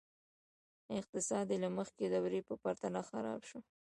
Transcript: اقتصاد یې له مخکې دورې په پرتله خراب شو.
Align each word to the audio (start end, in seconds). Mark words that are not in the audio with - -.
اقتصاد 0.99 1.47
یې 1.53 1.57
له 1.63 1.69
مخکې 1.77 2.05
دورې 2.13 2.41
په 2.47 2.53
پرتله 2.63 3.01
خراب 3.09 3.41
شو. 3.49 3.59